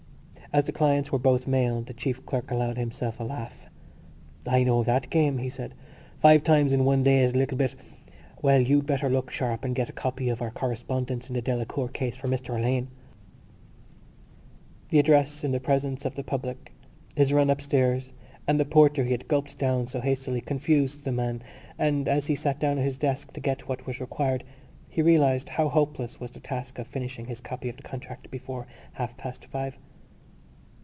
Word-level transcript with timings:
As 0.53 0.65
the 0.65 0.73
clients 0.73 1.13
were 1.13 1.17
both 1.17 1.47
male 1.47 1.81
the 1.81 1.93
chief 1.93 2.25
clerk 2.25 2.51
allowed 2.51 2.77
himself 2.77 3.21
a 3.21 3.23
laugh. 3.23 3.67
"I 4.45 4.65
know 4.65 4.83
that 4.83 5.09
game," 5.09 5.37
he 5.37 5.47
said. 5.49 5.73
"Five 6.19 6.43
times 6.43 6.73
in 6.73 6.83
one 6.83 7.03
day 7.03 7.21
is 7.21 7.31
a 7.31 7.37
little 7.37 7.57
bit.... 7.57 7.73
Well, 8.41 8.59
you 8.59 8.81
better 8.81 9.07
look 9.09 9.31
sharp 9.31 9.63
and 9.63 9.73
get 9.73 9.87
a 9.87 9.93
copy 9.93 10.27
of 10.27 10.41
our 10.41 10.51
correspondence 10.51 11.29
in 11.29 11.35
the 11.35 11.41
Delacour 11.41 11.87
case 11.87 12.17
for 12.17 12.27
Mr 12.27 12.57
Alleyne." 12.59 12.89
This 14.89 14.99
address 14.99 15.45
in 15.45 15.53
the 15.53 15.61
presence 15.61 16.03
of 16.03 16.15
the 16.15 16.21
public, 16.23 16.73
his 17.15 17.31
run 17.31 17.49
upstairs 17.49 18.11
and 18.45 18.59
the 18.59 18.65
porter 18.65 19.05
he 19.05 19.11
had 19.11 19.29
gulped 19.29 19.57
down 19.57 19.87
so 19.87 20.01
hastily 20.01 20.41
confused 20.41 21.05
the 21.05 21.13
man 21.13 21.41
and, 21.79 22.09
as 22.09 22.27
he 22.27 22.35
sat 22.35 22.59
down 22.59 22.77
at 22.77 22.83
his 22.83 22.97
desk 22.97 23.31
to 23.31 23.39
get 23.39 23.69
what 23.69 23.87
was 23.87 24.01
required, 24.01 24.43
he 24.89 25.01
realised 25.01 25.47
how 25.47 25.69
hopeless 25.69 26.19
was 26.19 26.31
the 26.31 26.41
task 26.41 26.77
of 26.77 26.87
finishing 26.87 27.27
his 27.27 27.39
copy 27.39 27.69
of 27.69 27.77
the 27.77 27.83
contract 27.83 28.29
before 28.29 28.67
half 28.95 29.15
past 29.15 29.45
five. 29.45 29.77